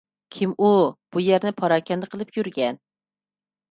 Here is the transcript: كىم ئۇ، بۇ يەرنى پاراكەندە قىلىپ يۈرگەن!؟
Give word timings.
كىم 0.37 0.55
ئۇ، 0.59 0.71
بۇ 0.79 1.23
يەرنى 1.27 1.53
پاراكەندە 1.61 2.13
قىلىپ 2.15 2.37
يۈرگەن!؟ 2.41 2.85